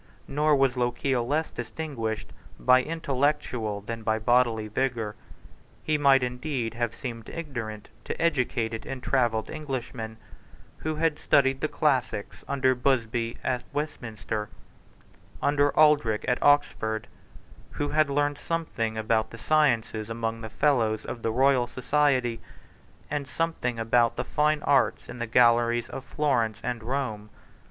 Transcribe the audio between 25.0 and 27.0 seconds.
in the galleries of Florence and